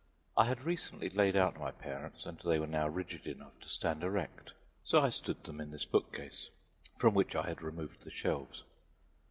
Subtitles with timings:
[0.35, 4.01] I had recently laid out my parents and they were now rigid enough to stand
[4.01, 6.49] erect; so I stood them in this book case,
[6.97, 8.63] from which I had removed the shelves.